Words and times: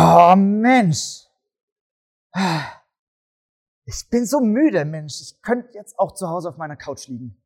Oh 0.00 0.36
Mensch. 0.36 1.26
Ich 3.84 4.08
bin 4.10 4.26
so 4.26 4.38
müde, 4.38 4.84
Mensch. 4.84 5.20
Ich 5.20 5.42
könnte 5.42 5.74
jetzt 5.74 5.98
auch 5.98 6.14
zu 6.14 6.28
Hause 6.28 6.50
auf 6.50 6.56
meiner 6.56 6.76
Couch 6.76 7.08
liegen. 7.08 7.36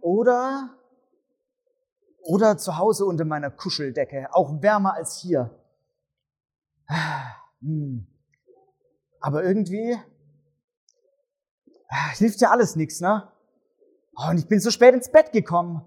Oder, 0.00 0.70
oder 2.20 2.58
zu 2.58 2.78
Hause 2.78 3.06
unter 3.06 3.24
meiner 3.24 3.50
Kuscheldecke. 3.50 4.28
Auch 4.32 4.62
wärmer 4.62 4.94
als 4.94 5.20
hier. 5.20 5.50
Hm. 7.60 8.06
Aber 9.20 9.42
irgendwie 9.42 9.98
hilft 12.12 12.40
ja 12.40 12.50
alles 12.50 12.76
nichts, 12.76 13.00
ne? 13.00 13.32
Oh, 14.14 14.30
und 14.30 14.38
ich 14.38 14.46
bin 14.46 14.60
so 14.60 14.70
spät 14.70 14.94
ins 14.94 15.10
Bett 15.10 15.32
gekommen. 15.32 15.82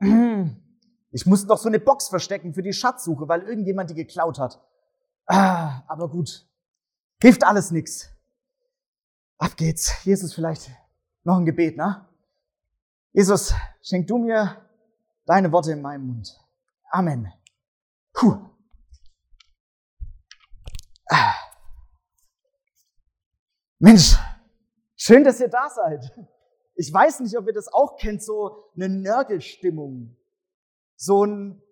Ich 1.16 1.24
musste 1.24 1.46
noch 1.46 1.56
so 1.56 1.70
eine 1.70 1.80
Box 1.80 2.08
verstecken 2.08 2.52
für 2.52 2.60
die 2.60 2.74
Schatzsuche, 2.74 3.26
weil 3.26 3.40
irgendjemand 3.40 3.88
die 3.88 3.94
geklaut 3.94 4.38
hat. 4.38 4.62
Ah, 5.24 5.82
aber 5.88 6.10
gut. 6.10 6.46
Hilft 7.22 7.42
alles 7.42 7.70
nix. 7.70 8.10
Ab 9.38 9.56
geht's. 9.56 10.04
Jesus, 10.04 10.34
vielleicht 10.34 10.70
noch 11.24 11.38
ein 11.38 11.46
Gebet, 11.46 11.78
ne? 11.78 12.06
Jesus, 13.14 13.54
schenk 13.80 14.06
du 14.08 14.18
mir 14.18 14.62
deine 15.24 15.50
Worte 15.52 15.72
in 15.72 15.80
meinem 15.80 16.06
Mund. 16.06 16.38
Amen. 16.90 17.32
Puh. 18.12 18.36
Ah. 21.08 21.34
Mensch, 23.78 24.18
schön, 24.96 25.24
dass 25.24 25.40
ihr 25.40 25.48
da 25.48 25.70
seid. 25.70 26.12
Ich 26.74 26.92
weiß 26.92 27.20
nicht, 27.20 27.38
ob 27.38 27.46
ihr 27.46 27.54
das 27.54 27.72
auch 27.72 27.96
kennt, 27.96 28.22
so 28.22 28.70
eine 28.74 28.90
Nörgelstimmung. 28.90 30.14
So 30.96 31.24
ein, 31.24 31.62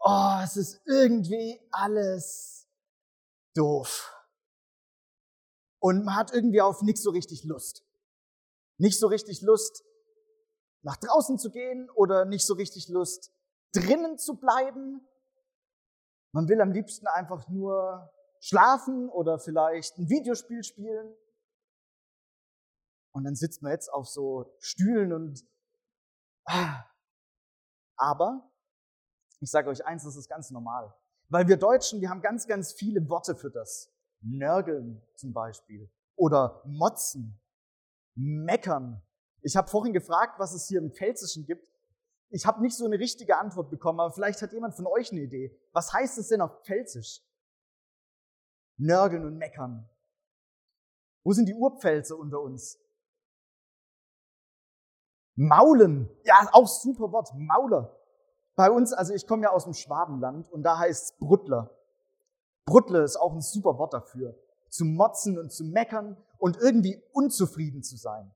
oh, 0.00 0.40
es 0.44 0.56
ist 0.56 0.80
irgendwie 0.86 1.60
alles 1.70 2.68
doof. 3.54 4.14
Und 5.80 6.04
man 6.04 6.16
hat 6.16 6.32
irgendwie 6.32 6.60
auf 6.60 6.82
nichts 6.82 7.02
so 7.02 7.10
richtig 7.10 7.44
Lust. 7.44 7.84
Nicht 8.78 8.98
so 8.98 9.06
richtig 9.06 9.40
Lust, 9.42 9.84
nach 10.82 10.96
draußen 10.96 11.38
zu 11.38 11.50
gehen 11.50 11.90
oder 11.90 12.24
nicht 12.24 12.46
so 12.46 12.54
richtig 12.54 12.88
Lust, 12.88 13.32
drinnen 13.72 14.18
zu 14.18 14.36
bleiben. 14.36 15.06
Man 16.32 16.48
will 16.48 16.60
am 16.60 16.72
liebsten 16.72 17.06
einfach 17.06 17.48
nur 17.48 18.10
schlafen 18.40 19.08
oder 19.08 19.38
vielleicht 19.38 19.98
ein 19.98 20.08
Videospiel 20.08 20.62
spielen. 20.62 21.14
Und 23.12 23.24
dann 23.24 23.34
sitzt 23.34 23.62
man 23.62 23.72
jetzt 23.72 23.92
auf 23.92 24.08
so 24.08 24.54
Stühlen 24.60 25.12
und 25.12 25.44
ah. 26.46 26.84
aber 27.96 28.49
ich 29.40 29.50
sage 29.50 29.70
euch 29.70 29.84
eins, 29.84 30.04
das 30.04 30.16
ist 30.16 30.28
ganz 30.28 30.50
normal. 30.50 30.94
Weil 31.28 31.48
wir 31.48 31.56
Deutschen, 31.56 32.00
wir 32.00 32.10
haben 32.10 32.22
ganz, 32.22 32.46
ganz 32.46 32.72
viele 32.72 33.08
Worte 33.08 33.34
für 33.34 33.50
das. 33.50 33.90
Nörgeln 34.20 35.02
zum 35.16 35.32
Beispiel. 35.32 35.90
Oder 36.16 36.62
motzen. 36.66 37.40
Meckern. 38.14 39.02
Ich 39.42 39.56
habe 39.56 39.68
vorhin 39.68 39.94
gefragt, 39.94 40.38
was 40.38 40.52
es 40.52 40.68
hier 40.68 40.80
im 40.80 40.92
Pfälzischen 40.92 41.46
gibt. 41.46 41.66
Ich 42.28 42.46
habe 42.46 42.60
nicht 42.60 42.76
so 42.76 42.84
eine 42.84 42.98
richtige 42.98 43.38
Antwort 43.38 43.70
bekommen, 43.70 44.00
aber 44.00 44.12
vielleicht 44.12 44.42
hat 44.42 44.52
jemand 44.52 44.74
von 44.74 44.86
euch 44.86 45.10
eine 45.10 45.22
Idee. 45.22 45.58
Was 45.72 45.92
heißt 45.92 46.18
es 46.18 46.28
denn 46.28 46.42
auf 46.42 46.62
Pfälzisch? 46.64 47.22
Nörgeln 48.76 49.24
und 49.24 49.36
meckern. 49.36 49.88
Wo 51.24 51.32
sind 51.32 51.48
die 51.48 51.54
Urpfälzer 51.54 52.16
unter 52.16 52.40
uns? 52.40 52.78
Maulen. 55.36 56.08
Ja, 56.24 56.48
auch 56.52 56.68
super 56.68 57.10
Wort. 57.12 57.30
Mauler. 57.34 57.99
Bei 58.56 58.70
uns, 58.70 58.92
also 58.92 59.14
ich 59.14 59.26
komme 59.26 59.44
ja 59.44 59.50
aus 59.50 59.64
dem 59.64 59.74
Schwabenland 59.74 60.50
und 60.50 60.62
da 60.62 60.78
heißt 60.78 61.04
es 61.04 61.18
Bruttler. 61.18 61.70
Bruttler 62.66 63.02
ist 63.02 63.16
auch 63.16 63.32
ein 63.32 63.40
super 63.40 63.78
Wort 63.78 63.94
dafür. 63.94 64.34
Zu 64.68 64.84
motzen 64.84 65.38
und 65.38 65.50
zu 65.50 65.64
meckern 65.64 66.16
und 66.38 66.56
irgendwie 66.56 67.02
unzufrieden 67.12 67.82
zu 67.82 67.96
sein. 67.96 68.32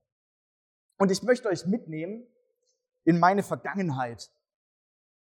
Und 0.97 1.11
ich 1.11 1.23
möchte 1.23 1.49
euch 1.49 1.65
mitnehmen 1.65 2.25
in 3.03 3.19
meine 3.19 3.43
Vergangenheit. 3.43 4.31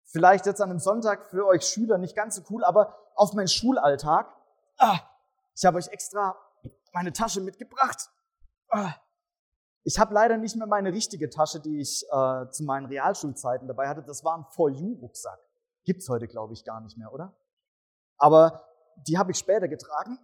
Vielleicht 0.05 0.47
jetzt 0.47 0.61
an 0.61 0.71
einem 0.71 0.81
Sonntag 0.81 1.27
für 1.27 1.47
euch 1.47 1.65
Schüler 1.65 1.99
nicht 1.99 2.17
ganz 2.17 2.37
so 2.37 2.43
cool, 2.51 2.65
aber 2.65 2.97
auf 3.15 3.33
meinen 3.33 3.49
Schulalltag. 3.49 4.35
Ah, 4.79 4.99
ich 5.55 5.65
habe 5.65 5.79
euch 5.79 5.89
extra 5.89 6.37
meine 6.93 7.13
Tasche 7.13 7.41
mitgebracht. 7.41 8.11
Ah, 8.69 8.95
ich 9.83 9.99
habe 9.99 10.15
leider 10.15 10.37
nicht 10.37 10.57
mehr 10.57 10.67
meine 10.67 10.93
richtige 10.93 11.31
Tasche, 11.31 11.61
die 11.61 11.81
ich 11.81 12.05
äh, 12.11 12.49
zu 12.51 12.65
meinen 12.65 12.87
Realschulzeiten 12.87 13.67
dabei 13.67 13.89
hatte. 13.89 14.03
Das 14.03 14.25
war 14.25 14.37
ein 14.37 14.45
For 14.51 14.71
You-Rucksack. 14.71 15.39
Gibt's 15.85 16.09
heute, 16.09 16.29
glaube 16.29 16.53
ich, 16.53 16.65
gar 16.65 16.81
nicht 16.81 16.99
mehr, 16.99 17.13
oder? 17.13 17.35
Aber 18.19 18.65
die 19.09 19.17
habe 19.17 19.31
ich 19.31 19.39
später 19.39 19.69
getragen. 19.69 20.19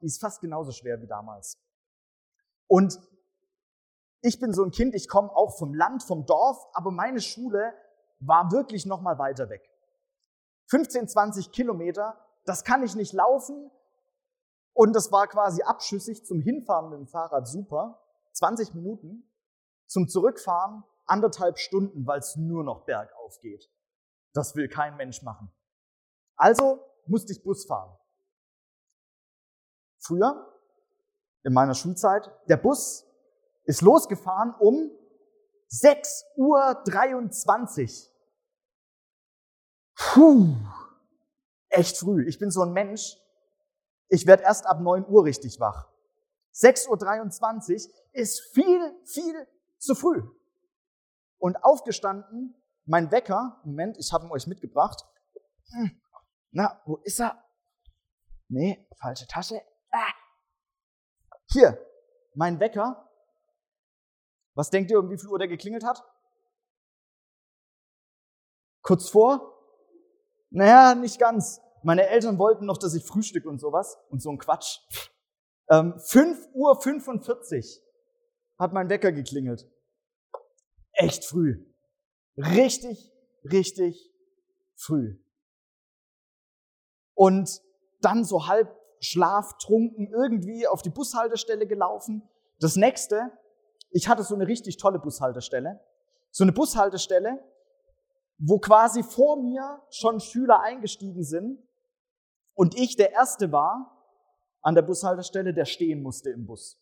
Die 0.00 0.06
ist 0.06 0.20
fast 0.20 0.40
genauso 0.40 0.72
schwer 0.72 1.00
wie 1.00 1.06
damals. 1.06 1.58
Und 2.66 2.98
ich 4.22 4.40
bin 4.40 4.52
so 4.52 4.64
ein 4.64 4.72
Kind, 4.72 4.94
ich 4.94 5.08
komme 5.08 5.30
auch 5.30 5.56
vom 5.56 5.72
Land, 5.72 6.02
vom 6.02 6.26
Dorf, 6.26 6.58
aber 6.72 6.90
meine 6.90 7.20
Schule 7.20 7.72
war 8.18 8.50
wirklich 8.50 8.86
noch 8.86 9.00
mal 9.00 9.18
weiter 9.18 9.48
weg. 9.48 9.62
15, 10.68 11.08
20 11.08 11.52
Kilometer, 11.52 12.18
das 12.44 12.64
kann 12.64 12.82
ich 12.82 12.96
nicht 12.96 13.12
laufen. 13.12 13.70
Und 14.72 14.94
das 14.94 15.12
war 15.12 15.28
quasi 15.28 15.62
abschüssig 15.62 16.26
zum 16.26 16.40
Hinfahren 16.40 16.90
mit 16.90 16.98
dem 16.98 17.06
Fahrrad 17.06 17.46
super. 17.46 18.02
20 18.36 18.74
Minuten, 18.74 19.30
zum 19.86 20.08
Zurückfahren 20.08 20.84
anderthalb 21.06 21.58
Stunden, 21.58 22.06
weil 22.06 22.18
es 22.18 22.36
nur 22.36 22.64
noch 22.64 22.84
bergauf 22.84 23.40
geht. 23.40 23.70
Das 24.34 24.54
will 24.54 24.68
kein 24.68 24.96
Mensch 24.96 25.22
machen. 25.22 25.50
Also 26.36 26.80
musste 27.06 27.32
ich 27.32 27.42
Bus 27.42 27.64
fahren. 27.64 27.96
Früher, 29.98 30.52
in 31.44 31.52
meiner 31.52 31.74
Schulzeit, 31.74 32.30
der 32.48 32.58
Bus 32.58 33.06
ist 33.64 33.80
losgefahren 33.80 34.54
um 34.58 34.90
6.23 35.70 36.24
Uhr. 36.36 38.12
Puh, 39.96 40.54
echt 41.70 41.96
früh. 41.96 42.28
Ich 42.28 42.38
bin 42.38 42.50
so 42.50 42.62
ein 42.62 42.72
Mensch, 42.72 43.16
ich 44.08 44.26
werde 44.26 44.42
erst 44.42 44.66
ab 44.66 44.80
9 44.80 45.06
Uhr 45.08 45.24
richtig 45.24 45.58
wach. 45.58 45.88
6.23 46.56 47.86
Uhr 47.86 47.94
ist 48.12 48.40
viel, 48.54 49.00
viel 49.04 49.46
zu 49.78 49.94
früh. 49.94 50.22
Und 51.38 51.62
aufgestanden, 51.62 52.54
mein 52.86 53.10
Wecker, 53.10 53.60
Moment, 53.64 53.98
ich 53.98 54.12
habe 54.12 54.26
ihn 54.26 54.32
euch 54.32 54.46
mitgebracht. 54.46 55.04
Hm, 55.70 56.00
na, 56.52 56.80
wo 56.86 56.96
ist 56.96 57.20
er? 57.20 57.44
Nee, 58.48 58.88
falsche 58.96 59.26
Tasche. 59.26 59.60
Ah. 59.90 60.12
Hier, 61.50 61.78
mein 62.34 62.58
Wecker. 62.58 63.10
Was 64.54 64.70
denkt 64.70 64.90
ihr, 64.90 64.98
um 64.98 65.10
wie 65.10 65.18
viel 65.18 65.28
Uhr 65.28 65.38
der 65.38 65.48
geklingelt 65.48 65.84
hat? 65.84 66.02
Kurz 68.80 69.10
vor? 69.10 69.52
Naja, 70.50 70.94
nicht 70.94 71.18
ganz. 71.18 71.60
Meine 71.82 72.06
Eltern 72.06 72.38
wollten 72.38 72.64
noch, 72.64 72.78
dass 72.78 72.94
ich 72.94 73.04
frühstück 73.04 73.44
und 73.44 73.58
sowas 73.58 73.98
und 74.08 74.22
so 74.22 74.30
ein 74.30 74.38
Quatsch. 74.38 74.78
Ähm, 75.68 75.94
5.45 75.94 76.54
Uhr 76.54 77.82
hat 78.58 78.72
mein 78.72 78.88
Wecker 78.88 79.12
geklingelt. 79.12 79.68
Echt 80.92 81.24
früh. 81.24 81.64
Richtig, 82.36 83.12
richtig 83.44 84.12
früh. 84.74 85.18
Und 87.14 87.60
dann 88.00 88.24
so 88.24 88.46
halb 88.46 88.74
schlaftrunken 89.00 90.08
irgendwie 90.12 90.66
auf 90.66 90.82
die 90.82 90.90
Bushaltestelle 90.90 91.66
gelaufen. 91.66 92.22
Das 92.60 92.76
nächste, 92.76 93.30
ich 93.90 94.08
hatte 94.08 94.22
so 94.22 94.34
eine 94.34 94.46
richtig 94.46 94.76
tolle 94.76 94.98
Bushaltestelle. 94.98 95.80
So 96.30 96.44
eine 96.44 96.52
Bushaltestelle, 96.52 97.42
wo 98.38 98.58
quasi 98.58 99.02
vor 99.02 99.42
mir 99.42 99.82
schon 99.90 100.20
Schüler 100.20 100.60
eingestiegen 100.60 101.24
sind 101.24 101.62
und 102.54 102.78
ich 102.78 102.96
der 102.96 103.12
Erste 103.12 103.52
war 103.52 103.95
an 104.66 104.74
der 104.74 104.82
Bushaltestelle, 104.82 105.54
der 105.54 105.64
stehen 105.64 106.02
musste 106.02 106.30
im 106.30 106.44
Bus. 106.44 106.76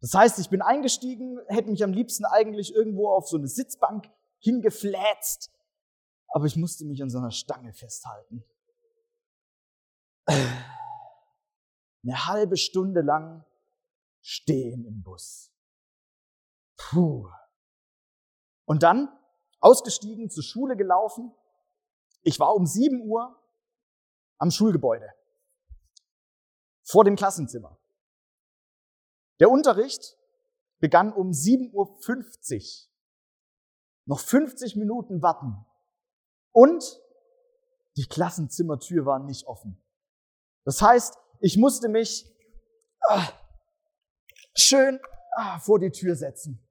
Das 0.00 0.14
heißt, 0.14 0.40
ich 0.40 0.50
bin 0.50 0.62
eingestiegen, 0.62 1.38
hätte 1.46 1.70
mich 1.70 1.84
am 1.84 1.92
liebsten 1.92 2.24
eigentlich 2.24 2.74
irgendwo 2.74 3.08
auf 3.08 3.28
so 3.28 3.36
eine 3.36 3.46
Sitzbank 3.46 4.10
hingefläzt, 4.40 5.52
aber 6.26 6.46
ich 6.46 6.56
musste 6.56 6.84
mich 6.84 7.00
an 7.00 7.08
so 7.08 7.18
einer 7.18 7.30
Stange 7.30 7.72
festhalten. 7.72 8.42
Eine 10.26 12.26
halbe 12.26 12.56
Stunde 12.56 13.02
lang 13.02 13.44
stehen 14.20 14.84
im 14.84 15.04
Bus. 15.04 15.52
Puh. 16.76 17.28
Und 18.64 18.82
dann 18.82 19.08
ausgestiegen, 19.60 20.30
zur 20.30 20.42
Schule 20.42 20.76
gelaufen. 20.76 21.32
Ich 22.22 22.40
war 22.40 22.56
um 22.56 22.66
7 22.66 23.02
Uhr 23.02 23.40
am 24.38 24.50
Schulgebäude, 24.50 25.08
vor 26.82 27.04
dem 27.04 27.16
Klassenzimmer. 27.16 27.78
Der 29.40 29.50
Unterricht 29.50 30.16
begann 30.78 31.12
um 31.12 31.30
7.50 31.30 31.72
Uhr. 31.74 32.92
Noch 34.04 34.20
50 34.20 34.76
Minuten 34.76 35.22
warten. 35.22 35.64
Und 36.52 37.00
die 37.96 38.06
Klassenzimmertür 38.06 39.06
war 39.06 39.18
nicht 39.18 39.46
offen. 39.46 39.82
Das 40.64 40.80
heißt, 40.80 41.18
ich 41.40 41.56
musste 41.56 41.88
mich 41.88 42.26
ah, 43.08 43.28
schön 44.54 45.00
ah, 45.36 45.58
vor 45.58 45.78
die 45.78 45.90
Tür 45.90 46.16
setzen 46.16 46.66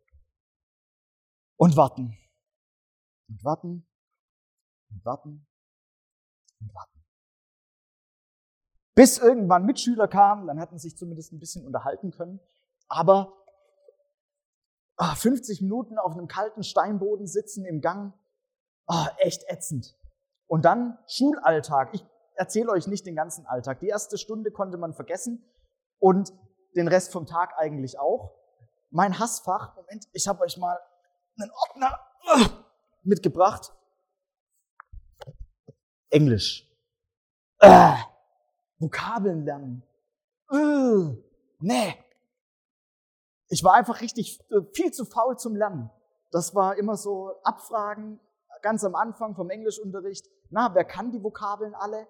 und 1.58 1.76
warten 1.76 2.18
und 3.28 3.44
warten 3.44 3.88
und 4.90 5.06
warten 5.06 5.48
und 6.60 6.74
warten. 6.74 6.91
Bis 9.02 9.18
irgendwann 9.18 9.66
Mitschüler 9.66 10.08
kamen, 10.08 10.46
dann 10.46 10.60
hatten 10.60 10.78
sich 10.78 10.96
zumindest 10.96 11.34
ein 11.34 11.40
bisschen 11.40 11.66
unterhalten 11.66 12.12
können. 12.12 12.40
Aber 12.88 13.34
50 15.16 15.60
ah, 15.60 15.64
Minuten 15.64 15.98
auf 15.98 16.12
einem 16.12 16.28
kalten 16.28 16.62
Steinboden 16.62 17.26
sitzen 17.26 17.66
im 17.66 17.82
Gang, 17.82 18.14
oh, 18.86 19.06
echt 19.18 19.44
ätzend. 19.48 19.98
Und 20.46 20.66
dann 20.66 21.00
Schulalltag. 21.08 21.96
Ich 21.96 22.06
erzähle 22.36 22.70
euch 22.70 22.86
nicht 22.86 23.08
den 23.08 23.16
ganzen 23.16 23.48
Alltag. 23.48 23.80
Die 23.80 23.88
erste 23.88 24.20
Stunde 24.20 24.52
konnte 24.52 24.78
man 24.78 24.94
vergessen 24.94 25.52
und 25.98 26.32
den 26.76 26.88
Rest 26.88 27.12
vom 27.12 27.26
Tag 27.26 27.56
eigentlich 27.58 27.98
auch. 27.98 28.36
Mein 28.92 29.18
Hassfach, 29.18 29.76
Moment, 29.78 30.06
ich 30.14 30.28
habe 30.28 30.44
euch 30.44 30.58
mal 30.58 30.78
einen 31.40 31.50
Ordner 31.50 32.00
äh, 32.36 32.50
mitgebracht. 33.02 33.74
Englisch. 36.12 36.72
Vokabeln 38.82 39.46
lernen. 39.46 39.84
Äh, 40.52 41.16
nee. 41.60 42.06
Ich 43.50 43.64
war 43.64 43.74
einfach 43.74 44.02
richtig 44.02 44.40
äh, 44.50 44.62
viel 44.74 44.92
zu 44.92 45.06
faul 45.06 45.38
zum 45.38 45.56
Lernen. 45.56 45.90
Das 46.32 46.56
war 46.56 46.78
immer 46.78 46.98
so 46.98 47.34
Abfragen 47.44 48.20
ganz 48.62 48.84
am 48.84 48.96
Anfang 48.96 49.36
vom 49.36 49.50
Englischunterricht. 49.50 50.28
Na, 50.50 50.74
wer 50.74 50.86
kann 50.86 51.12
die 51.12 51.24
Vokabeln 51.24 51.76
alle? 51.76 52.08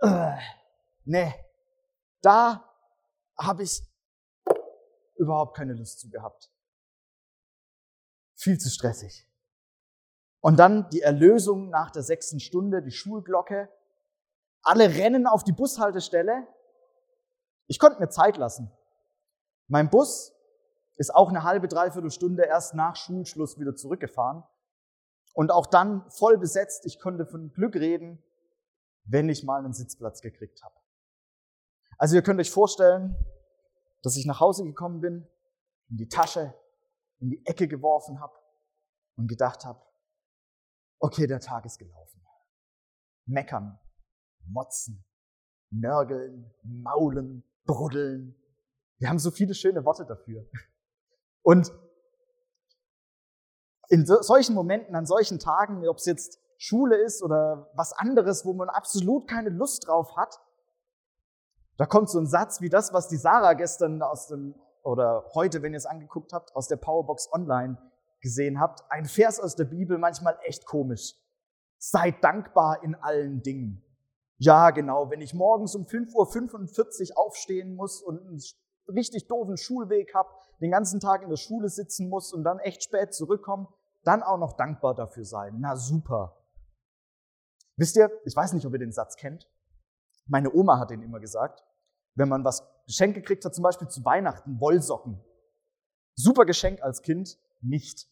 Äh, 0.00 0.36
nee. 1.04 1.34
Da 2.22 2.64
habe 3.38 3.62
ich 3.62 3.82
überhaupt 5.16 5.56
keine 5.56 5.74
Lust 5.74 6.00
zu 6.00 6.10
gehabt. 6.10 6.50
Viel 8.36 8.58
zu 8.58 8.70
stressig. 8.70 9.26
Und 10.40 10.58
dann 10.58 10.88
die 10.90 11.02
Erlösung 11.02 11.68
nach 11.68 11.90
der 11.90 12.02
sechsten 12.02 12.40
Stunde, 12.40 12.82
die 12.82 12.90
Schulglocke. 12.90 13.68
Alle 14.62 14.88
rennen 14.94 15.26
auf 15.26 15.44
die 15.44 15.52
Bushaltestelle. 15.52 16.46
Ich 17.66 17.78
konnte 17.78 18.00
mir 18.00 18.08
Zeit 18.08 18.36
lassen. 18.36 18.70
Mein 19.68 19.90
Bus 19.90 20.34
ist 20.96 21.14
auch 21.14 21.28
eine 21.28 21.44
halbe, 21.44 21.68
dreiviertel 21.68 22.10
Stunde 22.10 22.44
erst 22.44 22.74
nach 22.74 22.96
Schulschluss 22.96 23.58
wieder 23.58 23.74
zurückgefahren. 23.74 24.42
Und 25.32 25.50
auch 25.50 25.66
dann 25.66 26.10
voll 26.10 26.36
besetzt. 26.38 26.84
Ich 26.84 27.00
konnte 27.00 27.24
von 27.24 27.52
Glück 27.52 27.76
reden, 27.76 28.22
wenn 29.04 29.28
ich 29.28 29.44
mal 29.44 29.60
einen 29.60 29.72
Sitzplatz 29.72 30.20
gekriegt 30.20 30.62
habe. 30.62 30.74
Also 31.96 32.16
ihr 32.16 32.22
könnt 32.22 32.40
euch 32.40 32.50
vorstellen, 32.50 33.16
dass 34.02 34.16
ich 34.16 34.26
nach 34.26 34.40
Hause 34.40 34.64
gekommen 34.64 35.00
bin, 35.00 35.28
in 35.88 35.96
die 35.96 36.08
Tasche, 36.08 36.54
in 37.18 37.30
die 37.30 37.44
Ecke 37.46 37.68
geworfen 37.68 38.20
habe 38.20 38.34
und 39.16 39.28
gedacht 39.28 39.64
habe, 39.64 39.80
okay, 40.98 41.26
der 41.26 41.40
Tag 41.40 41.64
ist 41.66 41.78
gelaufen. 41.78 42.26
Meckern, 43.26 43.78
motzen, 44.52 45.04
nörgeln, 45.70 46.52
maulen, 46.62 47.44
bruddeln. 47.64 48.34
Wir 48.98 49.08
haben 49.08 49.18
so 49.18 49.30
viele 49.30 49.54
schöne 49.54 49.84
Worte 49.84 50.04
dafür. 50.04 50.44
Und 51.42 51.72
in 53.88 54.06
solchen 54.06 54.54
Momenten, 54.54 54.94
an 54.94 55.06
solchen 55.06 55.38
Tagen, 55.38 55.86
ob 55.88 55.96
es 55.96 56.06
jetzt 56.06 56.38
Schule 56.58 56.96
ist 56.96 57.22
oder 57.22 57.70
was 57.74 57.92
anderes, 57.92 58.44
wo 58.44 58.52
man 58.52 58.68
absolut 58.68 59.26
keine 59.28 59.48
Lust 59.48 59.86
drauf 59.88 60.16
hat, 60.16 60.38
da 61.76 61.86
kommt 61.86 62.10
so 62.10 62.18
ein 62.18 62.26
Satz 62.26 62.60
wie 62.60 62.68
das, 62.68 62.92
was 62.92 63.08
die 63.08 63.16
Sarah 63.16 63.54
gestern 63.54 64.02
aus 64.02 64.28
dem, 64.28 64.54
oder 64.82 65.24
heute, 65.34 65.62
wenn 65.62 65.72
ihr 65.72 65.78
es 65.78 65.86
angeguckt 65.86 66.32
habt, 66.32 66.54
aus 66.54 66.68
der 66.68 66.76
Powerbox 66.76 67.32
Online 67.32 67.78
gesehen 68.20 68.60
habt. 68.60 68.84
Ein 68.90 69.06
Vers 69.06 69.40
aus 69.40 69.56
der 69.56 69.64
Bibel, 69.64 69.96
manchmal 69.96 70.38
echt 70.42 70.66
komisch. 70.66 71.14
Seid 71.78 72.22
dankbar 72.22 72.82
in 72.82 72.94
allen 72.96 73.42
Dingen. 73.42 73.82
Ja, 74.42 74.70
genau, 74.70 75.10
wenn 75.10 75.20
ich 75.20 75.34
morgens 75.34 75.74
um 75.74 75.84
5.45 75.84 77.10
Uhr 77.10 77.18
aufstehen 77.18 77.74
muss 77.74 78.00
und 78.00 78.26
einen 78.26 78.40
richtig 78.88 79.28
doofen 79.28 79.58
Schulweg 79.58 80.14
habe, 80.14 80.30
den 80.62 80.70
ganzen 80.70 80.98
Tag 80.98 81.22
in 81.22 81.28
der 81.28 81.36
Schule 81.36 81.68
sitzen 81.68 82.08
muss 82.08 82.32
und 82.32 82.42
dann 82.42 82.58
echt 82.58 82.82
spät 82.82 83.12
zurückkomme, 83.12 83.68
dann 84.02 84.22
auch 84.22 84.38
noch 84.38 84.54
dankbar 84.54 84.94
dafür 84.94 85.26
sein. 85.26 85.56
Na 85.58 85.76
super. 85.76 86.38
Wisst 87.76 87.96
ihr, 87.96 88.10
ich 88.24 88.34
weiß 88.34 88.54
nicht, 88.54 88.64
ob 88.64 88.72
ihr 88.72 88.78
den 88.78 88.92
Satz 88.92 89.16
kennt. 89.16 89.46
Meine 90.26 90.50
Oma 90.54 90.78
hat 90.78 90.88
den 90.88 91.02
immer 91.02 91.20
gesagt. 91.20 91.62
Wenn 92.14 92.30
man 92.30 92.42
was 92.42 92.66
Geschenk 92.86 93.14
gekriegt 93.14 93.44
hat, 93.44 93.54
zum 93.54 93.62
Beispiel 93.62 93.88
zu 93.88 94.02
Weihnachten, 94.06 94.58
Wollsocken. 94.58 95.22
Super 96.14 96.46
Geschenk 96.46 96.82
als 96.82 97.02
Kind, 97.02 97.38
nicht. 97.60 98.08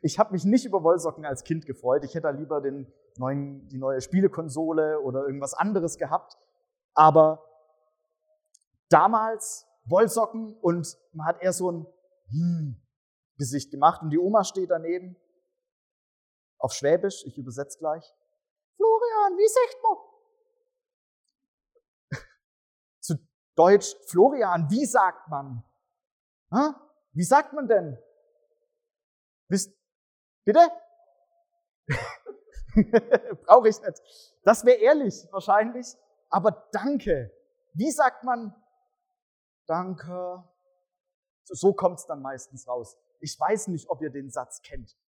Ich 0.00 0.18
habe 0.18 0.32
mich 0.32 0.44
nicht 0.44 0.64
über 0.64 0.82
Wollsocken 0.82 1.24
als 1.24 1.44
Kind 1.44 1.66
gefreut. 1.66 2.04
Ich 2.04 2.14
hätte 2.14 2.28
da 2.28 2.30
lieber 2.30 2.60
den 2.60 2.92
neuen, 3.16 3.68
die 3.68 3.78
neue 3.78 4.00
Spielekonsole 4.00 5.00
oder 5.00 5.26
irgendwas 5.26 5.54
anderes 5.54 5.98
gehabt. 5.98 6.38
Aber 6.94 7.44
damals 8.88 9.66
Wollsocken 9.86 10.56
und 10.60 10.96
man 11.12 11.26
hat 11.26 11.42
eher 11.42 11.52
so 11.52 11.70
ein 11.70 11.86
hm, 12.30 12.80
Gesicht 13.36 13.70
gemacht 13.70 14.02
und 14.02 14.10
die 14.10 14.18
Oma 14.18 14.44
steht 14.44 14.70
daneben 14.70 15.16
auf 16.58 16.72
Schwäbisch, 16.72 17.24
ich 17.26 17.36
übersetze 17.36 17.78
gleich. 17.78 18.14
Florian, 18.76 19.36
wie 19.36 19.48
sagt 19.48 19.76
man? 19.82 19.96
Zu 23.00 23.16
Deutsch, 23.54 23.94
Florian, 24.06 24.70
wie 24.70 24.86
sagt 24.86 25.28
man? 25.28 25.62
Ha? 26.50 26.74
Wie 27.12 27.24
sagt 27.24 27.52
man 27.52 27.68
denn? 27.68 27.98
Wisst, 29.54 29.72
bitte? 30.44 30.68
Brauche 33.46 33.68
ich 33.68 33.80
nicht. 33.80 34.02
Das 34.42 34.64
wäre 34.64 34.78
ehrlich, 34.78 35.14
wahrscheinlich. 35.30 35.86
Aber 36.28 36.68
danke. 36.72 37.30
Wie 37.72 37.92
sagt 37.92 38.24
man 38.24 38.52
Danke? 39.66 40.42
So 41.44 41.72
kommt's 41.72 42.04
dann 42.06 42.20
meistens 42.20 42.66
raus. 42.66 42.98
Ich 43.20 43.38
weiß 43.38 43.68
nicht, 43.68 43.88
ob 43.88 44.02
ihr 44.02 44.10
den 44.10 44.28
Satz 44.28 44.60
kennt. 44.60 44.98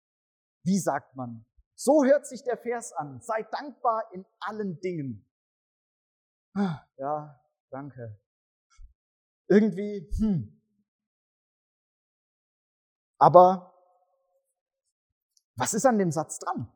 Wie 0.63 0.79
sagt 0.79 1.17
man? 1.17 1.45
So 1.75 2.05
hört 2.05 2.25
sich 2.25 2.45
der 2.45 2.57
Vers 2.57 2.93
an. 2.93 3.21
Sei 3.21 3.43
dankbar 3.51 4.05
in 4.13 4.25
allen 4.39 4.79
Dingen. 4.81 5.29
Ja, 6.97 7.43
danke. 7.71 8.17
Irgendwie, 9.49 10.09
hm. 10.19 10.63
Aber 13.19 13.76
was 15.57 15.75
ist 15.75 15.87
an 15.87 15.99
dem 15.99 16.13
Satz 16.13 16.39
dran? 16.39 16.71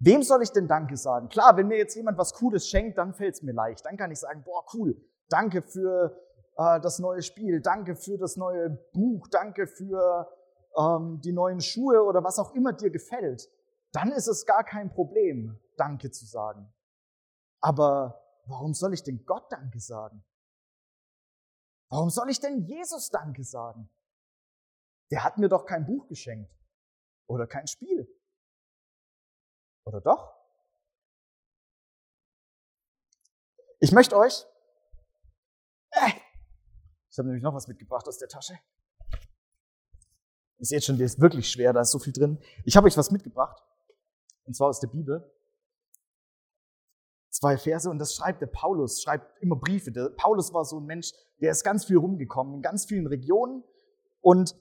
Wem 0.00 0.22
soll 0.22 0.42
ich 0.42 0.50
denn 0.50 0.66
Danke 0.66 0.96
sagen? 0.96 1.28
Klar, 1.28 1.56
wenn 1.56 1.68
mir 1.68 1.76
jetzt 1.76 1.94
jemand 1.94 2.18
was 2.18 2.32
Cooles 2.34 2.68
schenkt, 2.68 2.98
dann 2.98 3.14
fällt's 3.14 3.42
mir 3.42 3.52
leicht. 3.52 3.84
Dann 3.84 3.96
kann 3.96 4.10
ich 4.10 4.18
sagen, 4.18 4.42
boah, 4.42 4.64
cool. 4.74 4.96
Danke 5.28 5.62
für 5.62 6.18
äh, 6.56 6.80
das 6.80 6.98
neue 6.98 7.22
Spiel, 7.22 7.60
danke 7.60 7.94
für 7.94 8.18
das 8.18 8.36
neue 8.36 8.70
Buch, 8.92 9.28
danke 9.28 9.66
für 9.66 10.28
ähm, 10.76 11.20
die 11.22 11.32
neuen 11.32 11.60
Schuhe 11.60 12.02
oder 12.02 12.24
was 12.24 12.38
auch 12.38 12.54
immer 12.54 12.72
dir 12.72 12.90
gefällt, 12.90 13.48
dann 13.92 14.10
ist 14.12 14.28
es 14.28 14.46
gar 14.46 14.64
kein 14.64 14.90
Problem, 14.90 15.58
Danke 15.76 16.10
zu 16.10 16.26
sagen. 16.26 16.72
Aber 17.60 18.22
warum 18.46 18.74
soll 18.74 18.94
ich 18.94 19.02
denn 19.02 19.24
Gott 19.24 19.50
Danke 19.50 19.80
sagen? 19.80 20.22
Warum 21.88 22.10
soll 22.10 22.30
ich 22.30 22.40
denn 22.40 22.62
Jesus 22.64 23.10
Danke 23.10 23.44
sagen? 23.44 23.90
Der 25.10 25.24
hat 25.24 25.38
mir 25.38 25.48
doch 25.48 25.66
kein 25.66 25.86
Buch 25.86 26.06
geschenkt 26.06 26.59
oder 27.30 27.46
kein 27.46 27.66
Spiel. 27.66 28.06
Oder 29.84 30.00
doch? 30.00 30.34
Ich 33.78 33.92
möchte 33.92 34.16
euch 34.16 34.44
äh, 35.92 36.10
ich 37.10 37.18
habe 37.18 37.28
nämlich 37.28 37.42
noch 37.42 37.54
was 37.54 37.66
mitgebracht 37.66 38.06
aus 38.06 38.18
der 38.18 38.28
Tasche. 38.28 38.58
Ihr 40.58 40.66
seht 40.66 40.84
schon, 40.84 40.96
der 40.96 41.06
ist 41.06 41.20
wirklich 41.20 41.50
schwer, 41.50 41.72
da 41.72 41.80
ist 41.80 41.90
so 41.90 41.98
viel 41.98 42.12
drin. 42.12 42.38
Ich 42.64 42.76
habe 42.76 42.86
euch 42.86 42.96
was 42.96 43.10
mitgebracht, 43.10 43.60
und 44.44 44.54
zwar 44.54 44.68
aus 44.68 44.80
der 44.80 44.88
Bibel. 44.88 45.28
Zwei 47.30 47.56
Verse, 47.56 47.88
und 47.88 47.98
das 47.98 48.14
schreibt 48.14 48.42
der 48.42 48.46
Paulus, 48.46 49.02
schreibt 49.02 49.40
immer 49.42 49.56
Briefe. 49.56 49.90
Der 49.90 50.10
Paulus 50.10 50.52
war 50.52 50.64
so 50.64 50.78
ein 50.78 50.84
Mensch, 50.84 51.12
der 51.40 51.52
ist 51.52 51.64
ganz 51.64 51.86
viel 51.86 51.96
rumgekommen, 51.96 52.54
in 52.54 52.62
ganz 52.62 52.84
vielen 52.84 53.06
Regionen. 53.06 53.64
Und 54.20 54.54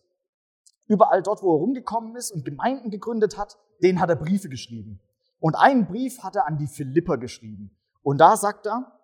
überall 0.89 1.24
dort, 1.24 1.41
wo 1.41 1.55
er 1.55 1.60
rumgekommen 1.60 2.15
ist 2.17 2.31
und 2.31 2.43
Gemeinden 2.43 2.89
gegründet 2.89 3.38
hat, 3.38 3.58
den 3.81 4.01
hat 4.01 4.10
er 4.10 4.17
Briefe 4.17 4.50
geschrieben. 4.50 5.00
Und 5.39 5.55
einen 5.55 5.88
Brief 5.88 6.22
hat 6.22 6.36
er 6.36 6.48
an 6.48 6.58
die 6.58 6.67
Philipper 6.67 7.17
geschrieben. 7.17 7.72
Und 8.01 8.17
da 8.17 8.36
sagt 8.36 8.67
er, 8.67 9.00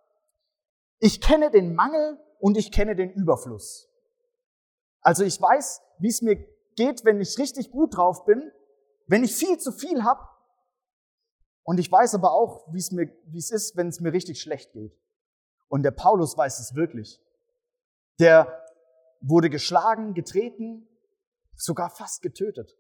ich 1.00 1.22
kenne 1.22 1.51
den 1.51 1.75
Mangel 1.75 2.20
und 2.39 2.58
ich 2.58 2.72
kenne 2.72 2.96
den 2.96 3.12
Überfluss. 3.12 3.88
Also 5.01 5.24
ich 5.24 5.39
weiß, 5.39 5.82
wie 6.00 6.10
es 6.10 6.22
mir 6.22 6.36
geht, 6.75 7.06
wenn 7.06 7.22
ich 7.22 7.38
richtig 7.38 7.72
gut 7.72 7.96
drauf 7.96 8.25
bin, 8.25 8.51
wenn 9.08 9.24
ich 9.24 9.36
viel 9.36 9.58
zu 9.58 9.72
viel 9.72 10.04
habe 10.04 10.27
Und 11.63 11.80
ich 11.80 11.92
weiß 11.92 12.15
aber 12.15 12.32
auch, 12.32 12.68
wie 12.74 12.80
es 12.80 12.92
mir, 12.92 13.12
wie 13.25 13.38
es 13.38 13.51
ist, 13.51 13.75
wenn 13.75 13.88
es 13.88 14.00
mir 14.00 14.13
richtig 14.13 14.42
schlecht 14.42 14.74
geht. 14.74 14.98
Und 15.68 15.84
der 15.84 15.92
Paulus 15.92 16.38
weiß 16.38 16.60
es 16.60 16.75
wirklich. 16.75 17.22
Der 18.20 18.65
wurde 19.22 19.50
geschlagen, 19.50 20.13
getreten, 20.13 20.88
sogar 21.56 21.90
fast 21.90 22.22
getötet. 22.22 22.78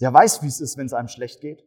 Der 0.00 0.12
weiß, 0.12 0.42
wie 0.42 0.48
es 0.48 0.60
ist, 0.60 0.76
wenn 0.76 0.86
es 0.86 0.92
einem 0.92 1.08
schlecht 1.08 1.40
geht. 1.40 1.64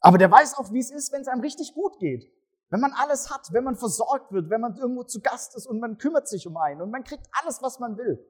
Aber 0.00 0.18
der 0.18 0.30
weiß 0.30 0.54
auch, 0.54 0.72
wie 0.72 0.80
es 0.80 0.90
ist, 0.90 1.12
wenn 1.12 1.22
es 1.22 1.28
einem 1.28 1.40
richtig 1.40 1.74
gut 1.74 1.98
geht. 1.98 2.32
Wenn 2.70 2.80
man 2.80 2.92
alles 2.92 3.30
hat, 3.30 3.52
wenn 3.52 3.64
man 3.64 3.76
versorgt 3.76 4.32
wird, 4.32 4.50
wenn 4.50 4.60
man 4.60 4.76
irgendwo 4.76 5.04
zu 5.04 5.20
Gast 5.20 5.54
ist 5.56 5.66
und 5.66 5.78
man 5.78 5.98
kümmert 5.98 6.26
sich 6.26 6.46
um 6.46 6.56
einen 6.56 6.80
und 6.80 6.90
man 6.90 7.04
kriegt 7.04 7.28
alles, 7.32 7.62
was 7.62 7.78
man 7.78 7.96
will. 7.96 8.24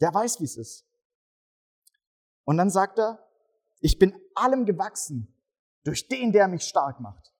Der 0.00 0.12
weiß, 0.12 0.40
wie 0.40 0.44
es 0.44 0.56
ist. 0.56 0.86
Und 2.44 2.58
dann 2.58 2.70
sagt 2.70 2.98
er, 2.98 3.26
ich 3.80 3.98
bin 3.98 4.14
allem 4.34 4.66
gewachsen 4.66 5.34
durch 5.84 6.08
den, 6.08 6.32
der 6.32 6.48
mich 6.48 6.64
stark 6.64 7.00
macht. 7.00 7.32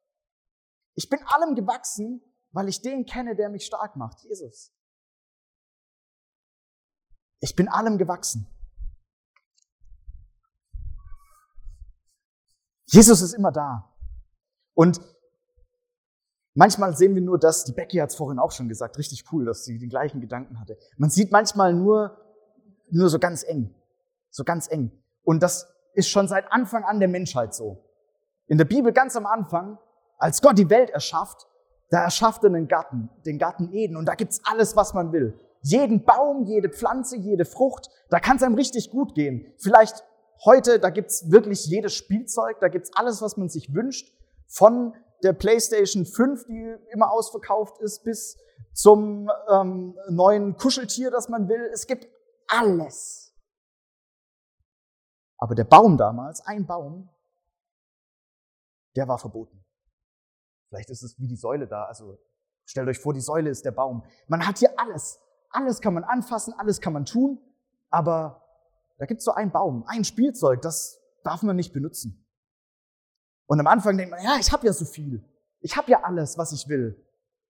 Ich 0.95 1.09
bin 1.09 1.21
allem 1.26 1.55
gewachsen, 1.55 2.23
weil 2.52 2.69
ich 2.69 2.81
den 2.81 3.07
kenne, 3.07 3.37
der 3.37 3.50
mich 3.50 3.67
stark 3.67 3.97
macht, 3.97 4.23
Jesus. 4.25 4.73
Ich 7.40 7.54
bin 7.54 7.68
allem 7.68 7.99
gewachsen. 7.99 8.47
Jesus 12.87 13.21
ist 13.21 13.35
immer 13.35 13.52
da. 13.52 13.95
Und 14.75 15.00
manchmal 16.54 16.97
sehen 16.97 17.14
wir 17.14 17.23
nur 17.23 17.38
das, 17.38 17.64
die 17.64 17.73
Becky 17.73 17.99
hat 17.99 18.11
es 18.11 18.16
vorhin 18.16 18.38
auch 18.38 18.52
schon 18.52 18.68
gesagt, 18.68 18.97
richtig 18.99 19.25
cool, 19.33 19.45
dass 19.45 19.64
sie 19.64 19.78
die 19.78 19.88
gleichen 19.88 20.21
Gedanken 20.21 20.59
hatte. 20.59 20.78
Man 20.97 21.11
sieht 21.11 21.30
manchmal 21.30 21.75
nur, 21.75 22.16
nur 22.90 23.11
so 23.11 23.18
ganz 23.18 23.42
eng. 23.42 23.75
So 24.30 24.45
ganz 24.45 24.71
eng. 24.71 24.90
Und 25.23 25.42
das 25.42 25.66
ist 25.95 26.09
schon 26.09 26.28
seit 26.28 26.50
Anfang 26.50 26.85
an 26.85 26.99
der 26.99 27.09
Menschheit 27.09 27.54
so. 27.54 27.85
In 28.47 28.57
der 28.57 28.64
Bibel 28.64 28.92
ganz 28.92 29.16
am 29.16 29.26
Anfang, 29.26 29.78
als 30.16 30.40
Gott 30.40 30.59
die 30.59 30.71
Welt 30.71 30.90
erschafft, 30.90 31.47
da 31.90 32.02
erschafft 32.02 32.42
er 32.45 32.49
einen 32.49 32.68
Garten, 32.68 33.11
den 33.25 33.38
Garten 33.38 33.73
Eden. 33.73 33.97
Und 33.97 34.07
da 34.07 34.14
gibt's 34.14 34.40
alles, 34.45 34.76
was 34.76 34.95
man 34.95 35.12
will. 35.12 35.38
Jeden 35.62 36.05
Baum, 36.05 36.45
jede 36.45 36.69
Pflanze, 36.69 37.17
jede 37.17 37.45
Frucht, 37.45 37.88
da 38.11 38.21
kann 38.21 38.37
es 38.37 38.43
einem 38.43 38.55
richtig 38.55 38.91
gut 38.91 39.15
gehen. 39.15 39.53
Vielleicht 39.59 40.05
heute, 40.45 40.79
da 40.79 40.91
gibt's 40.91 41.31
wirklich 41.31 41.67
jedes 41.67 41.95
Spielzeug, 41.95 42.59
da 42.61 42.69
gibt's 42.69 42.91
alles, 42.95 43.23
was 43.23 43.37
man 43.37 43.49
sich 43.49 43.75
wünscht. 43.75 44.12
Von 44.47 44.95
der 45.23 45.33
PlayStation 45.33 46.07
5, 46.07 46.47
die 46.47 46.77
immer 46.93 47.11
ausverkauft 47.11 47.81
ist, 47.81 48.05
bis 48.05 48.38
zum 48.73 49.31
ähm, 49.50 49.97
neuen 50.09 50.57
Kuscheltier, 50.57 51.11
das 51.11 51.29
man 51.29 51.49
will. 51.49 51.71
Es 51.73 51.87
gibt 51.87 52.09
alles. 52.47 53.35
Aber 55.38 55.55
der 55.55 55.65
Baum 55.65 55.97
damals, 55.97 56.41
ein 56.47 56.67
Baum, 56.67 57.09
der 58.97 59.07
war 59.07 59.19
verboten. 59.19 59.65
Vielleicht 60.69 60.91
ist 60.91 61.03
es 61.03 61.19
wie 61.19 61.29
die 61.29 61.37
Säule 61.37 61.67
da. 61.67 61.85
Also 61.85 62.19
stellt 62.65 62.88
euch 62.88 62.99
vor, 62.99 63.15
die 63.15 63.21
Säule 63.21 63.50
ist 63.50 63.65
der 63.65 63.71
Baum. 63.71 64.05
Man 64.27 64.47
hat 64.47 64.59
hier 64.59 64.79
alles. 64.79 65.21
Alles 65.50 65.81
kann 65.81 65.95
man 65.95 66.05
anfassen, 66.05 66.55
alles 66.55 66.81
kann 66.81 66.93
man 66.93 67.05
tun. 67.05 67.40
Aber 67.90 68.45
da 68.99 69.07
gibt 69.07 69.19
es 69.21 69.25
so 69.25 69.33
einen 69.33 69.50
Baum, 69.50 69.85
ein 69.87 70.05
Spielzeug, 70.05 70.61
das 70.62 71.00
darf 71.23 71.43
man 71.43 71.57
nicht 71.57 71.73
benutzen. 71.73 72.26
Und 73.47 73.61
am 73.61 73.67
Anfang 73.67 73.97
denkt 73.97 74.11
man, 74.11 74.23
ja, 74.23 74.37
ich 74.38 74.52
habe 74.52 74.67
ja 74.67 74.73
so 74.73 74.85
viel. 74.85 75.25
Ich 75.61 75.76
habe 75.76 75.90
ja 75.90 76.02
alles, 76.02 76.37
was 76.37 76.52
ich 76.52 76.69
will. 76.69 77.02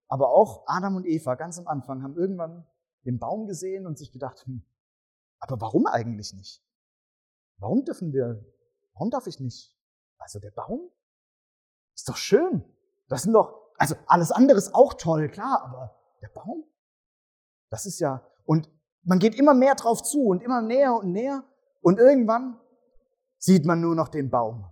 Aber 0.07 0.29
auch 0.29 0.63
Adam 0.65 0.95
und 0.95 1.05
Eva 1.05 1.35
ganz 1.35 1.59
am 1.59 1.67
Anfang 1.67 2.03
haben 2.03 2.15
irgendwann 2.15 2.65
den 3.05 3.19
Baum 3.19 3.47
gesehen 3.47 3.85
und 3.85 3.97
sich 3.97 4.11
gedacht, 4.11 4.45
hm, 4.45 4.63
aber 5.39 5.59
warum 5.61 5.85
eigentlich 5.87 6.33
nicht? 6.33 6.63
Warum 7.57 7.85
dürfen 7.85 8.13
wir, 8.13 8.43
warum 8.93 9.09
darf 9.09 9.27
ich 9.27 9.39
nicht? 9.39 9.75
Also 10.17 10.39
der 10.39 10.51
Baum 10.51 10.89
ist 11.93 12.07
doch 12.09 12.17
schön. 12.17 12.63
Das 13.07 13.23
sind 13.23 13.33
doch, 13.33 13.73
also 13.77 13.95
alles 14.07 14.31
andere 14.31 14.57
ist 14.57 14.73
auch 14.73 14.93
toll, 14.93 15.29
klar, 15.29 15.63
aber 15.63 15.95
der 16.21 16.29
Baum, 16.29 16.63
das 17.69 17.85
ist 17.85 17.99
ja, 17.99 18.23
und 18.45 18.69
man 19.03 19.19
geht 19.19 19.35
immer 19.35 19.53
mehr 19.53 19.75
drauf 19.75 20.03
zu 20.03 20.25
und 20.25 20.43
immer 20.43 20.61
näher 20.61 20.95
und 20.95 21.11
näher 21.11 21.43
und 21.81 21.99
irgendwann 21.99 22.59
sieht 23.37 23.65
man 23.65 23.81
nur 23.81 23.95
noch 23.95 24.09
den 24.09 24.29
Baum 24.29 24.65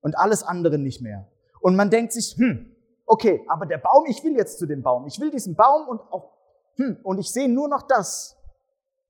und 0.00 0.16
alles 0.16 0.42
andere 0.42 0.78
nicht 0.78 1.02
mehr. 1.02 1.30
Und 1.60 1.76
man 1.76 1.90
denkt 1.90 2.12
sich, 2.12 2.36
hm, 2.36 2.74
okay, 3.06 3.44
aber 3.48 3.66
der 3.66 3.78
Baum, 3.78 4.06
ich 4.06 4.24
will 4.24 4.36
jetzt 4.36 4.58
zu 4.58 4.66
dem 4.66 4.82
Baum. 4.82 5.06
Ich 5.06 5.20
will 5.20 5.30
diesen 5.30 5.54
Baum 5.54 5.88
und 5.88 6.00
auch, 6.12 6.32
hm, 6.76 6.98
und 7.02 7.18
ich 7.18 7.30
sehe 7.30 7.48
nur 7.48 7.68
noch 7.68 7.82
das, 7.82 8.36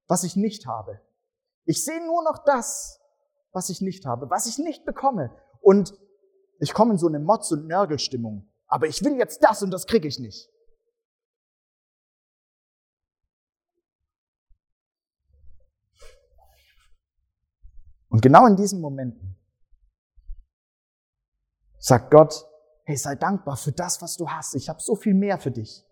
was 0.08 0.24
ich 0.24 0.36
nicht 0.36 0.66
habe. 0.66 1.00
Ich 1.64 1.84
sehe 1.84 2.04
nur 2.04 2.22
noch 2.24 2.44
das, 2.44 3.00
was 3.52 3.68
ich 3.68 3.80
nicht 3.80 4.06
habe, 4.06 4.28
was 4.30 4.46
ich 4.46 4.58
nicht 4.58 4.84
bekomme. 4.84 5.30
Und 5.60 5.94
ich 6.58 6.74
komme 6.74 6.92
in 6.92 6.98
so 6.98 7.06
eine 7.06 7.20
Motz- 7.20 7.52
und 7.52 7.66
Nörgelstimmung. 7.66 8.48
Aber 8.66 8.86
ich 8.86 9.04
will 9.04 9.16
jetzt 9.16 9.42
das 9.44 9.62
und 9.62 9.70
das 9.70 9.86
kriege 9.86 10.08
ich 10.08 10.18
nicht. 10.18 10.50
Und 18.10 18.20
genau 18.20 18.46
in 18.46 18.56
diesen 18.56 18.80
Momenten 18.80 19.36
sagt 21.78 22.10
Gott, 22.10 22.46
hey, 22.84 22.96
sei 22.96 23.14
dankbar 23.14 23.56
für 23.56 23.72
das, 23.72 24.02
was 24.02 24.18
du 24.18 24.28
hast. 24.28 24.54
Ich 24.54 24.68
habe 24.68 24.80
so 24.80 24.94
viel 24.94 25.14
mehr 25.14 25.38
für 25.38 25.50
dich. 25.50 25.86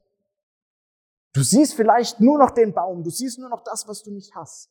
Du 1.32 1.42
siehst 1.42 1.74
vielleicht 1.74 2.20
nur 2.20 2.38
noch 2.38 2.50
den 2.50 2.74
Baum, 2.74 3.02
du 3.02 3.10
siehst 3.10 3.38
nur 3.38 3.48
noch 3.48 3.62
das, 3.62 3.88
was 3.88 4.02
du 4.02 4.10
nicht 4.10 4.34
hast. 4.34 4.70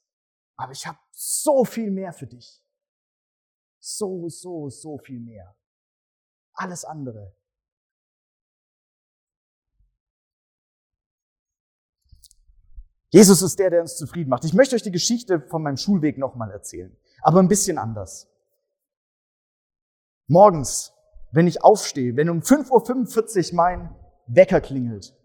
Aber 0.56 0.74
ich 0.74 0.86
habe 0.86 1.00
so 1.12 1.66
viel 1.66 1.90
mehr 1.90 2.14
für 2.14 2.28
dich. 2.28 2.64
So, 3.80 4.30
so, 4.30 4.70
so 4.70 5.00
viel 5.00 5.20
mehr 5.20 5.58
alles 6.58 6.86
andere. 6.86 7.34
Jesus 13.10 13.42
ist 13.42 13.58
der, 13.58 13.70
der 13.70 13.82
uns 13.82 13.96
zufrieden 13.96 14.30
macht. 14.30 14.44
Ich 14.44 14.54
möchte 14.54 14.76
euch 14.76 14.84
die 14.84 14.92
Geschichte 14.92 15.40
von 15.40 15.64
meinem 15.64 15.78
Schulweg 15.78 16.18
nochmal 16.18 16.52
erzählen, 16.52 16.96
aber 17.22 17.40
ein 17.40 17.48
bisschen 17.48 17.78
anders. 17.78 18.28
Morgens, 20.28 20.94
wenn 21.32 21.48
ich 21.48 21.64
aufstehe, 21.64 22.16
wenn 22.16 22.30
um 22.30 22.40
5.45 22.40 23.52
Uhr 23.52 23.56
mein 23.56 23.96
Wecker 24.28 24.62
klingelt, 24.62 25.16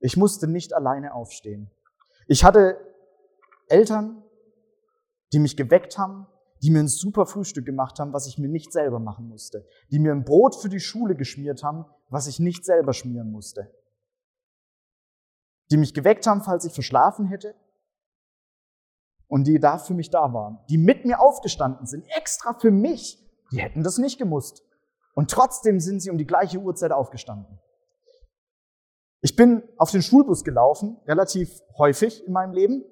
ich 0.00 0.16
musste 0.16 0.46
nicht 0.46 0.72
alleine 0.74 1.14
aufstehen. 1.14 1.70
Ich 2.26 2.44
hatte 2.44 2.78
Eltern, 3.68 4.22
die 5.32 5.40
mich 5.40 5.56
geweckt 5.56 5.98
haben, 5.98 6.26
die 6.62 6.70
mir 6.70 6.80
ein 6.80 6.88
super 6.88 7.26
Frühstück 7.26 7.66
gemacht 7.66 7.98
haben, 7.98 8.12
was 8.12 8.26
ich 8.26 8.38
mir 8.38 8.48
nicht 8.48 8.72
selber 8.72 8.98
machen 8.98 9.28
musste, 9.28 9.66
die 9.90 9.98
mir 9.98 10.12
ein 10.12 10.24
Brot 10.24 10.56
für 10.56 10.68
die 10.68 10.80
Schule 10.80 11.14
geschmiert 11.14 11.62
haben, 11.62 11.84
was 12.08 12.26
ich 12.26 12.40
nicht 12.40 12.64
selber 12.64 12.92
schmieren 12.92 13.30
musste, 13.30 13.72
die 15.70 15.76
mich 15.76 15.94
geweckt 15.94 16.26
haben, 16.26 16.42
falls 16.42 16.64
ich 16.64 16.72
verschlafen 16.72 17.26
hätte 17.26 17.54
und 19.28 19.46
die 19.46 19.60
da 19.60 19.78
für 19.78 19.94
mich 19.94 20.10
da 20.10 20.32
waren, 20.32 20.58
die 20.68 20.78
mit 20.78 21.04
mir 21.04 21.20
aufgestanden 21.20 21.86
sind, 21.86 22.04
extra 22.16 22.54
für 22.54 22.70
mich, 22.70 23.18
die 23.52 23.60
hätten 23.60 23.82
das 23.82 23.98
nicht 23.98 24.18
gemusst. 24.18 24.62
Und 25.14 25.30
trotzdem 25.30 25.80
sind 25.80 26.00
sie 26.00 26.10
um 26.10 26.18
die 26.18 26.26
gleiche 26.26 26.58
Uhrzeit 26.58 26.92
aufgestanden. 26.92 27.58
Ich 29.20 29.36
bin 29.36 29.62
auf 29.76 29.90
den 29.90 30.02
Schulbus 30.02 30.44
gelaufen, 30.44 30.96
relativ 31.06 31.60
häufig 31.76 32.26
in 32.26 32.32
meinem 32.32 32.52
Leben. 32.52 32.84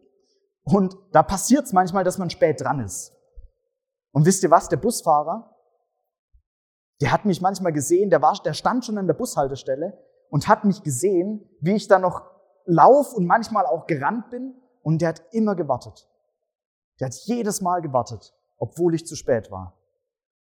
Und 0.65 0.97
da 1.13 1.23
passiert 1.23 1.65
es 1.67 1.73
manchmal, 1.73 2.05
dass 2.05 2.19
man 2.19 2.31
spät 2.31 2.61
dran 2.61 2.81
ist. 2.81 3.13
Und 4.13 4.27
wisst 4.27 4.43
ihr 4.43 4.51
was? 4.51 4.69
Der 4.69 4.77
Busfahrer, 4.77 5.55
der 7.01 7.13
hat 7.13 7.25
mich 7.25 7.41
manchmal 7.41 7.73
gesehen, 7.73 8.11
der, 8.11 8.23
war, 8.23 8.35
der 8.45 8.55
stand 8.55 8.85
schon 8.85 8.99
an 8.99 9.07
der 9.07 9.15
Bushaltestelle 9.15 9.97
und 10.29 10.49
hat 10.49 10.65
mich 10.65 10.83
gesehen, 10.83 11.49
wie 11.61 11.77
ich 11.77 11.87
da 11.87 11.99
noch 11.99 12.23
lauf 12.65 13.13
und 13.15 13.27
manchmal 13.27 13.67
auch 13.67 13.87
gerannt 13.87 14.31
bin. 14.31 14.55
Und 14.83 15.03
der 15.03 15.11
hat 15.11 15.23
immer 15.33 15.55
gewartet. 15.55 16.09
Der 17.01 17.07
hat 17.07 17.15
jedes 17.25 17.61
Mal 17.61 17.83
gewartet, 17.83 18.35
obwohl 18.57 18.95
ich 18.95 19.07
zu 19.07 19.17
spät 19.17 19.51
war. 19.51 19.79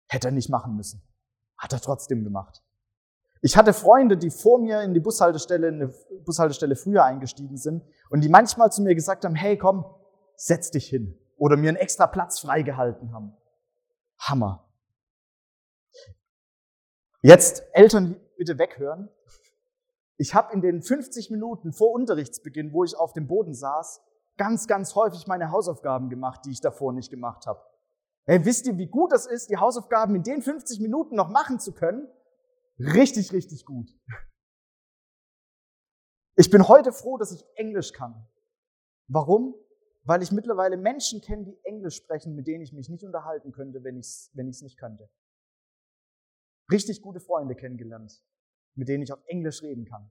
Hätte 0.08 0.30
er 0.30 0.32
nicht 0.32 0.50
machen 0.50 0.76
müssen. 0.76 1.02
Hat 1.58 1.74
er 1.74 1.80
trotzdem 1.80 2.24
gemacht. 2.24 2.64
Ich 3.42 3.56
hatte 3.56 3.74
Freunde, 3.74 4.18
die 4.18 4.32
vor 4.32 4.60
mir 4.60 4.82
in 4.82 4.94
die 4.94 5.00
Bushaltestelle, 5.00 5.68
in 5.70 5.80
die 5.80 6.24
Bushaltestelle 6.26 6.76
früher 6.76 7.06
eingestiegen 7.06 7.58
sind 7.58 7.84
und 8.10 8.22
die 8.22 8.30
manchmal 8.30 8.72
zu 8.72 8.82
mir 8.82 8.96
gesagt 8.96 9.24
haben, 9.24 9.36
hey 9.36 9.58
komm, 9.58 9.86
setz 10.36 10.72
dich 10.72 10.88
hin. 10.88 11.18
Oder 11.38 11.56
mir 11.56 11.70
einen 11.70 11.78
extra 11.78 12.08
Platz 12.08 12.40
freigehalten 12.40 13.14
haben. 13.14 13.34
Hammer. 14.18 14.66
Jetzt 17.22 17.64
Eltern 17.72 18.20
bitte 18.38 18.58
weghören. 18.58 19.10
Ich 20.18 20.36
habe 20.36 20.54
in 20.54 20.62
den 20.62 20.82
50 20.82 21.32
Minuten 21.32 21.72
vor 21.72 21.92
Unterrichtsbeginn, 21.92 22.74
wo 22.74 22.84
ich 22.84 22.98
auf 22.98 23.14
dem 23.14 23.28
Boden 23.28 23.54
saß, 23.54 24.02
ganz, 24.40 24.66
ganz 24.66 24.96
häufig 24.96 25.28
meine 25.28 25.52
Hausaufgaben 25.52 26.10
gemacht, 26.10 26.42
die 26.46 26.50
ich 26.50 26.62
davor 26.62 26.94
nicht 26.94 27.12
gemacht 27.12 27.46
habe. 27.46 27.62
Hey, 28.26 28.44
wisst 28.44 28.66
ihr, 28.66 28.78
wie 28.80 28.88
gut 28.88 29.12
das 29.12 29.28
ist, 29.28 29.52
die 29.52 29.58
Hausaufgaben 29.58 30.16
in 30.16 30.24
den 30.24 30.42
50 30.42 30.80
Minuten 30.80 31.16
noch 31.16 31.30
machen 31.30 31.60
zu 31.60 31.74
können? 31.74 32.08
Richtig, 32.80 33.32
richtig 33.34 33.66
gut. 33.66 33.92
Ich 36.36 36.50
bin 36.50 36.68
heute 36.68 36.92
froh, 36.92 37.18
dass 37.18 37.32
ich 37.32 37.46
Englisch 37.56 37.94
kann. 37.94 38.28
Warum? 39.08 39.54
weil 40.10 40.24
ich 40.24 40.32
mittlerweile 40.32 40.76
Menschen 40.76 41.22
kenne, 41.22 41.44
die 41.46 41.60
Englisch 41.64 41.98
sprechen, 41.98 42.34
mit 42.34 42.48
denen 42.48 42.64
ich 42.64 42.74
mich 42.74 42.90
nicht 42.90 43.04
unterhalten 43.04 43.52
könnte, 43.52 43.84
wenn 43.84 43.96
ich 43.96 44.08
es 44.08 44.32
wenn 44.34 44.48
nicht 44.48 44.78
könnte. 44.78 45.08
Richtig 46.72 47.04
gute 47.04 47.20
Freunde 47.20 47.56
kennengelernt, 47.56 48.24
mit 48.76 48.88
denen 48.88 49.04
ich 49.04 49.12
auf 49.12 49.22
Englisch 49.28 49.62
reden 49.62 49.86
kann. 49.86 50.10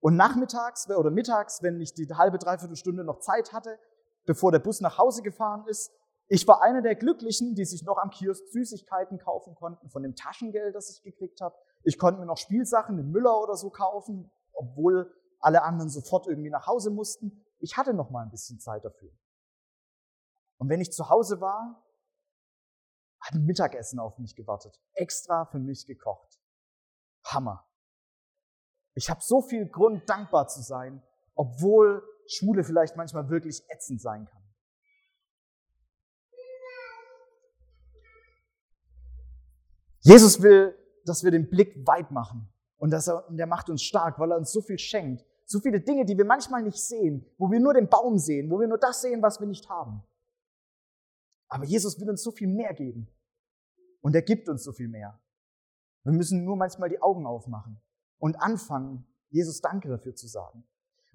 Und 0.00 0.16
nachmittags 0.16 0.88
oder 0.90 1.10
mittags, 1.10 1.62
wenn 1.62 1.80
ich 1.80 1.94
die 1.94 2.06
halbe, 2.14 2.38
dreiviertel 2.38 2.76
Stunde 2.76 3.04
noch 3.04 3.20
Zeit 3.20 3.52
hatte, 3.52 3.78
bevor 4.24 4.52
der 4.52 4.58
Bus 4.58 4.80
nach 4.80 4.98
Hause 4.98 5.22
gefahren 5.22 5.64
ist, 5.66 5.92
ich 6.28 6.46
war 6.48 6.62
einer 6.62 6.82
der 6.82 6.96
Glücklichen, 6.96 7.54
die 7.54 7.64
sich 7.64 7.84
noch 7.84 7.98
am 7.98 8.10
Kiosk 8.10 8.48
Süßigkeiten 8.48 9.18
kaufen 9.18 9.54
konnten 9.54 9.88
von 9.90 10.02
dem 10.02 10.16
Taschengeld, 10.16 10.74
das 10.74 10.90
ich 10.90 11.02
gekriegt 11.02 11.40
habe. 11.40 11.56
Ich 11.84 11.98
konnte 11.98 12.18
mir 12.18 12.26
noch 12.26 12.36
Spielsachen 12.36 12.98
in 12.98 13.12
Müller 13.12 13.40
oder 13.40 13.54
so 13.54 13.70
kaufen, 13.70 14.30
obwohl 14.52 15.14
alle 15.38 15.62
anderen 15.62 15.88
sofort 15.88 16.26
irgendwie 16.26 16.50
nach 16.50 16.66
Hause 16.66 16.90
mussten. 16.90 17.44
Ich 17.60 17.76
hatte 17.76 17.94
noch 17.94 18.10
mal 18.10 18.24
ein 18.24 18.30
bisschen 18.30 18.58
Zeit 18.58 18.84
dafür. 18.84 19.12
Und 20.58 20.68
wenn 20.68 20.80
ich 20.80 20.92
zu 20.92 21.08
Hause 21.08 21.40
war, 21.40 21.84
hat 23.20 23.34
ein 23.34 23.44
Mittagessen 23.44 24.00
auf 24.00 24.18
mich 24.18 24.34
gewartet, 24.34 24.80
extra 24.94 25.44
für 25.46 25.58
mich 25.58 25.86
gekocht. 25.86 26.40
Hammer. 27.24 27.65
Ich 28.96 29.10
habe 29.10 29.20
so 29.22 29.42
viel 29.42 29.68
Grund, 29.68 30.08
dankbar 30.08 30.48
zu 30.48 30.62
sein, 30.62 31.02
obwohl 31.34 32.02
Schule 32.26 32.64
vielleicht 32.64 32.96
manchmal 32.96 33.28
wirklich 33.28 33.62
ätzend 33.68 34.00
sein 34.00 34.24
kann. 34.24 34.42
Jesus 40.00 40.40
will, 40.40 40.74
dass 41.04 41.24
wir 41.24 41.30
den 41.30 41.50
Blick 41.50 41.86
weit 41.86 42.10
machen 42.10 42.48
und, 42.78 42.90
dass 42.90 43.06
er, 43.06 43.28
und 43.28 43.38
er 43.38 43.46
macht 43.46 43.68
uns 43.68 43.82
stark, 43.82 44.18
weil 44.18 44.30
er 44.32 44.38
uns 44.38 44.50
so 44.50 44.62
viel 44.62 44.78
schenkt. 44.78 45.26
So 45.44 45.60
viele 45.60 45.80
Dinge, 45.80 46.06
die 46.06 46.16
wir 46.16 46.24
manchmal 46.24 46.62
nicht 46.62 46.78
sehen, 46.78 47.26
wo 47.36 47.50
wir 47.50 47.60
nur 47.60 47.74
den 47.74 47.88
Baum 47.88 48.16
sehen, 48.16 48.50
wo 48.50 48.58
wir 48.58 48.66
nur 48.66 48.78
das 48.78 49.02
sehen, 49.02 49.20
was 49.20 49.40
wir 49.40 49.46
nicht 49.46 49.68
haben. 49.68 50.02
Aber 51.48 51.64
Jesus 51.64 52.00
will 52.00 52.08
uns 52.08 52.22
so 52.22 52.30
viel 52.30 52.48
mehr 52.48 52.72
geben. 52.72 53.08
Und 54.00 54.14
er 54.14 54.22
gibt 54.22 54.48
uns 54.48 54.64
so 54.64 54.72
viel 54.72 54.88
mehr. 54.88 55.20
Wir 56.02 56.12
müssen 56.12 56.44
nur 56.44 56.56
manchmal 56.56 56.88
die 56.88 57.02
Augen 57.02 57.26
aufmachen 57.26 57.80
und 58.18 58.40
anfangen, 58.40 59.06
Jesus 59.30 59.60
Danke 59.60 59.88
dafür 59.88 60.14
zu 60.14 60.26
sagen. 60.26 60.66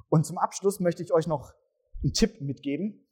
Und 0.10 0.26
zum 0.26 0.38
Abschluss 0.38 0.80
möchte 0.80 1.04
ich 1.04 1.14
euch 1.14 1.28
noch 1.28 1.54
einen 2.04 2.14
Tipp 2.14 2.42
mitgeben, 2.42 3.08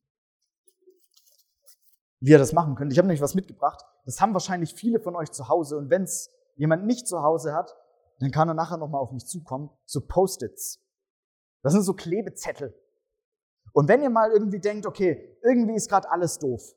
wie 2.20 2.32
ihr 2.32 2.38
das 2.38 2.54
machen 2.54 2.76
könnt. 2.76 2.92
Ich 2.92 2.98
habe 2.98 3.08
nämlich 3.08 3.22
was 3.22 3.36
mitgebracht. 3.36 3.86
Das 4.06 4.20
haben 4.20 4.34
wahrscheinlich 4.34 4.74
viele 4.74 5.00
von 5.00 5.16
euch 5.16 5.32
zu 5.32 5.48
Hause. 5.48 5.78
Und 5.78 5.90
wenn 5.90 6.04
es 6.04 6.30
jemand 6.56 6.86
nicht 6.86 7.08
zu 7.08 7.22
Hause 7.22 7.54
hat, 7.54 7.76
dann 8.20 8.32
kann 8.32 8.50
er 8.50 8.54
nachher 8.54 8.78
nochmal 8.78 9.02
auf 9.02 9.12
mich 9.12 9.26
zukommen. 9.26 9.70
So 9.86 10.02
Post-its. 10.02 10.84
Das 11.62 11.74
sind 11.74 11.84
so 11.84 11.94
Klebezettel. 11.94 12.74
Und 13.72 13.88
wenn 13.88 14.02
ihr 14.02 14.10
mal 14.10 14.32
irgendwie 14.32 14.60
denkt, 14.60 14.86
okay, 14.86 15.38
irgendwie 15.44 15.76
ist 15.76 15.90
gerade 15.90 16.10
alles 16.10 16.40
doof, 16.40 16.76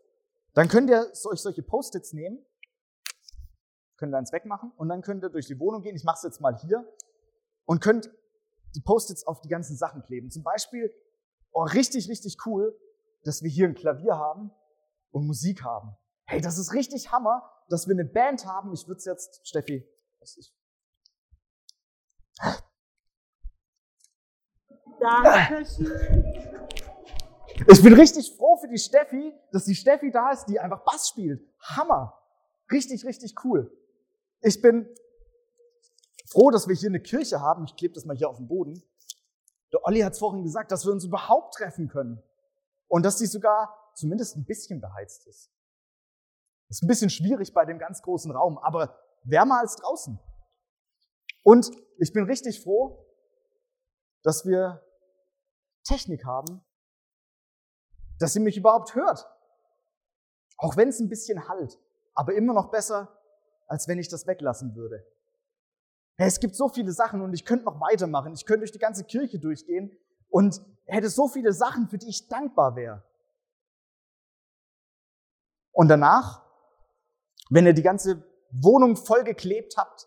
dann 0.55 0.69
könnt 0.69 0.91
ihr 0.91 1.11
euch 1.31 1.41
solche 1.41 1.63
Post-its 1.63 2.13
nehmen, 2.13 2.45
könnt 4.03 4.15
ihr 4.15 4.19
eins 4.19 4.33
wegmachen 4.33 4.73
und 4.79 4.89
dann 4.89 5.01
könnt 5.01 5.23
ihr 5.23 5.31
durch 5.31 5.47
die 5.47 5.61
Wohnung 5.61 5.81
gehen. 5.83 5.95
Ich 5.95 6.03
mache 6.03 6.17
es 6.17 6.23
jetzt 6.25 6.41
mal 6.41 6.59
hier 6.59 6.85
und 7.67 7.81
könnt 7.81 8.11
die 8.75 8.81
Post-its 8.81 9.25
auf 9.29 9.41
die 9.43 9.49
ganzen 9.49 9.77
Sachen 9.77 10.03
kleben. 10.03 10.29
Zum 10.29 10.43
Beispiel, 10.43 10.93
oh, 11.53 11.63
richtig, 11.63 12.09
richtig 12.09 12.37
cool, 12.45 12.77
dass 13.23 13.45
wir 13.45 13.49
hier 13.51 13.69
ein 13.69 13.77
Klavier 13.77 14.17
haben 14.19 14.51
und 15.13 15.29
Musik 15.29 15.63
haben. 15.63 15.97
Hey, 16.25 16.41
das 16.41 16.59
ist 16.59 16.73
richtig 16.73 17.13
Hammer, 17.13 17.49
dass 17.69 17.87
wir 17.87 17.95
eine 17.95 18.05
Band 18.05 18.45
haben. 18.45 18.73
Ich 18.73 18.89
würde 18.89 18.99
es 18.99 19.05
jetzt, 19.05 19.47
Steffi, 19.47 19.89
was 20.19 20.37
ich. 20.37 20.53
Dankeschön. 24.99 26.25
Ich 27.69 27.83
bin 27.85 27.93
richtig 27.93 28.35
froh 28.37 28.57
für 28.57 28.67
die 28.67 28.79
Steffi, 28.79 29.33
dass 29.53 29.67
die 29.67 29.77
Steffi 29.77 30.11
da 30.11 30.33
ist, 30.33 30.47
die 30.47 30.59
einfach 30.59 30.83
Bass 30.83 31.07
spielt. 31.07 31.41
Hammer. 31.61 32.19
Richtig, 32.69 33.05
richtig 33.05 33.37
cool. 33.45 33.71
Ich 34.43 34.61
bin 34.61 34.89
froh, 36.27 36.51
dass 36.51 36.67
wir 36.67 36.75
hier 36.75 36.89
eine 36.89 37.01
Kirche 37.01 37.41
haben. 37.41 37.65
Ich 37.65 37.77
klebe 37.77 37.95
das 37.95 38.05
mal 38.05 38.17
hier 38.17 38.29
auf 38.29 38.37
den 38.37 38.49
Boden. 38.49 38.83
Der 39.73 39.85
Olli 39.85 40.01
hat 40.01 40.13
es 40.13 40.19
vorhin 40.19 40.43
gesagt, 40.43 40.73
dass 40.73 40.85
wir 40.85 40.93
uns 40.93 41.05
überhaupt 41.05 41.55
treffen 41.55 41.89
können. 41.89 42.23
Und 42.89 43.05
dass 43.05 43.19
sie 43.19 43.27
sogar 43.27 43.93
zumindest 43.95 44.37
ein 44.37 44.45
bisschen 44.45 44.81
beheizt 44.81 45.27
ist. 45.27 45.51
Das 46.69 46.79
ist 46.79 46.83
ein 46.83 46.89
bisschen 46.89 47.11
schwierig 47.11 47.55
bei 47.55 47.65
dem 47.65 47.79
ganz 47.79 48.03
großen 48.03 48.31
Raum, 48.33 48.59
aber 48.59 48.99
wärmer 49.25 49.61
als 49.61 49.77
draußen. 49.77 50.19
Und 51.43 51.71
ich 51.99 52.13
bin 52.13 52.25
richtig 52.25 52.63
froh, 52.63 53.07
dass 54.23 54.47
wir 54.47 54.83
Technik 55.85 56.25
haben, 56.25 56.65
dass 58.19 58.33
sie 58.33 58.41
mich 58.41 58.57
überhaupt 58.57 58.95
hört. 58.95 59.29
Auch 60.59 60.77
wenn 60.77 60.89
es 60.89 61.01
ein 61.01 61.09
bisschen 61.09 61.49
halt, 61.49 61.79
aber 62.15 62.35
immer 62.35 62.55
noch 62.55 62.71
besser, 62.71 63.22
als 63.73 63.89
wenn 63.89 63.99
ich 63.99 64.09
das 64.09 64.27
weglassen 64.27 64.77
würde. 64.77 65.03
Es 66.19 66.41
gibt 66.41 66.55
so 66.55 66.69
viele 66.69 66.93
Sachen 66.93 67.23
und 67.23 67.33
ich 67.33 67.47
könnte 67.47 67.65
noch 67.65 67.81
weitermachen. 67.81 68.35
Ich 68.35 68.45
könnte 68.45 68.61
durch 68.61 68.73
die 68.73 68.79
ganze 68.79 69.03
Kirche 69.03 69.39
durchgehen 69.39 69.97
und 70.29 70.61
hätte 70.85 71.09
so 71.09 71.27
viele 71.27 71.55
Sachen, 71.55 71.89
für 71.89 71.97
die 71.97 72.11
ich 72.11 72.29
dankbar 72.29 72.77
wäre. 72.77 73.03
Und 75.71 75.89
danach, 75.89 76.45
wenn 77.49 77.65
ihr 77.65 77.73
die 77.73 77.83
ganze 77.83 78.23
Wohnung 78.51 78.95
vollgeklebt 78.95 79.79
habt, 79.79 80.07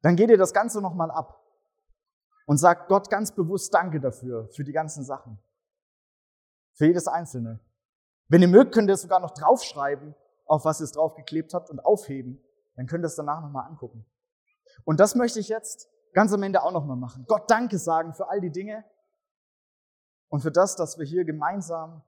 dann 0.00 0.16
geht 0.16 0.30
ihr 0.30 0.38
das 0.38 0.54
Ganze 0.54 0.80
nochmal 0.80 1.10
ab 1.10 1.44
und 2.46 2.56
sagt 2.56 2.88
Gott 2.88 3.10
ganz 3.10 3.34
bewusst 3.34 3.74
Danke 3.74 4.00
dafür, 4.00 4.48
für 4.48 4.64
die 4.64 4.72
ganzen 4.72 5.04
Sachen. 5.04 5.38
Für 6.72 6.86
jedes 6.86 7.06
Einzelne. 7.06 7.60
Wenn 8.28 8.40
ihr 8.40 8.48
mögt, 8.48 8.72
könnt 8.72 8.88
ihr 8.88 8.94
es 8.94 9.02
sogar 9.02 9.20
noch 9.20 9.32
draufschreiben, 9.32 10.14
auf 10.46 10.64
was 10.64 10.80
ihr 10.80 10.84
es 10.84 10.92
draufgeklebt 10.92 11.52
habt 11.52 11.68
und 11.68 11.80
aufheben. 11.80 12.42
Dann 12.78 12.86
könnt 12.86 13.02
ihr 13.02 13.08
es 13.08 13.16
danach 13.16 13.42
nochmal 13.42 13.66
angucken. 13.66 14.06
Und 14.84 15.00
das 15.00 15.16
möchte 15.16 15.40
ich 15.40 15.48
jetzt 15.48 15.90
ganz 16.12 16.32
am 16.32 16.44
Ende 16.44 16.62
auch 16.62 16.70
nochmal 16.70 16.96
machen. 16.96 17.24
Gott 17.26 17.50
Danke 17.50 17.76
sagen 17.76 18.14
für 18.14 18.28
all 18.28 18.40
die 18.40 18.52
Dinge 18.52 18.84
und 20.28 20.42
für 20.42 20.52
das, 20.52 20.76
dass 20.76 20.96
wir 20.96 21.04
hier 21.04 21.24
gemeinsam 21.24 22.04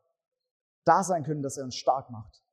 da 0.85 1.02
sein 1.02 1.24
können, 1.24 1.42
dass 1.42 1.56
er 1.56 1.64
uns 1.64 1.74
stark 1.74 2.11
macht. 2.11 2.44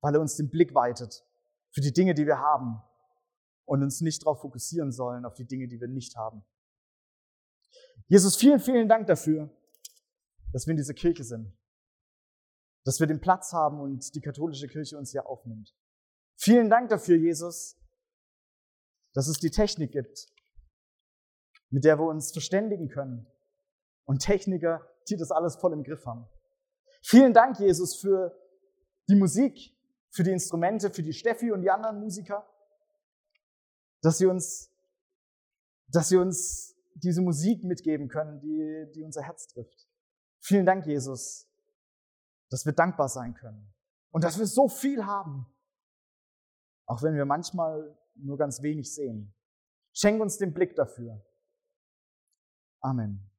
Weil 0.00 0.16
er 0.16 0.20
uns 0.20 0.34
den 0.34 0.50
Blick 0.50 0.74
weitet 0.74 1.24
für 1.70 1.80
die 1.80 1.92
Dinge, 1.92 2.14
die 2.14 2.26
wir 2.26 2.40
haben 2.40 2.82
und 3.64 3.84
uns 3.84 4.00
nicht 4.00 4.26
darauf 4.26 4.40
fokussieren 4.40 4.90
sollen, 4.90 5.24
auf 5.24 5.34
die 5.34 5.46
Dinge, 5.46 5.68
die 5.68 5.80
wir 5.80 5.86
nicht 5.86 6.16
haben. 6.16 6.44
Jesus, 8.08 8.34
vielen, 8.34 8.58
vielen 8.58 8.88
Dank 8.88 9.06
dafür, 9.06 9.50
dass 10.52 10.66
wir 10.66 10.72
in 10.72 10.78
dieser 10.78 10.94
Kirche 10.94 11.22
sind. 11.22 11.56
Dass 12.82 12.98
wir 12.98 13.06
den 13.06 13.20
Platz 13.20 13.52
haben 13.52 13.78
und 13.78 14.16
die 14.16 14.20
katholische 14.20 14.66
Kirche 14.66 14.98
uns 14.98 15.12
hier 15.12 15.28
aufnimmt. 15.28 15.72
Vielen 16.36 16.68
Dank 16.68 16.88
dafür, 16.90 17.16
Jesus, 17.16 17.76
dass 19.12 19.28
es 19.28 19.38
die 19.38 19.50
Technik 19.50 19.92
gibt, 19.92 20.26
mit 21.70 21.84
der 21.84 21.98
wir 21.98 22.06
uns 22.06 22.32
verständigen 22.32 22.88
können. 22.88 23.26
Und 24.04 24.18
Techniker, 24.18 24.86
die 25.08 25.16
das 25.16 25.30
alles 25.30 25.56
voll 25.56 25.72
im 25.72 25.82
Griff 25.82 26.04
haben. 26.04 26.26
Vielen 27.02 27.32
Dank, 27.32 27.58
Jesus, 27.58 27.96
für 27.96 28.36
die 29.08 29.14
Musik, 29.14 29.74
für 30.10 30.22
die 30.22 30.30
Instrumente, 30.30 30.90
für 30.90 31.02
die 31.02 31.12
Steffi 31.12 31.52
und 31.52 31.62
die 31.62 31.70
anderen 31.70 32.00
Musiker, 32.00 32.46
dass 34.02 34.18
sie 34.18 34.26
uns, 34.26 34.70
dass 35.88 36.08
sie 36.08 36.16
uns 36.16 36.76
diese 36.94 37.22
Musik 37.22 37.64
mitgeben 37.64 38.08
können, 38.08 38.40
die, 38.40 38.90
die 38.94 39.02
unser 39.02 39.22
Herz 39.22 39.46
trifft. 39.48 39.88
Vielen 40.40 40.66
Dank, 40.66 40.86
Jesus, 40.86 41.48
dass 42.50 42.64
wir 42.66 42.72
dankbar 42.72 43.08
sein 43.08 43.34
können 43.34 43.72
und 44.10 44.24
dass 44.24 44.38
wir 44.38 44.46
so 44.46 44.68
viel 44.68 45.04
haben, 45.06 45.46
auch 46.86 47.02
wenn 47.02 47.14
wir 47.14 47.24
manchmal 47.24 47.96
nur 48.14 48.38
ganz 48.38 48.62
wenig 48.62 48.92
sehen. 48.94 49.34
Schenk 49.92 50.20
uns 50.20 50.38
den 50.38 50.52
Blick 50.52 50.74
dafür. 50.74 51.24
Amen. 52.80 53.30